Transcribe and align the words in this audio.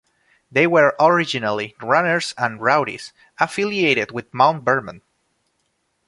They 0.51 0.65
were 0.65 0.95
originally 0.99 1.75
runners 1.79 2.33
and 2.35 2.59
rowdies 2.59 3.13
affiliated 3.39 4.09
with 4.11 4.33
Mount 4.33 4.65
Vernon. 4.65 5.03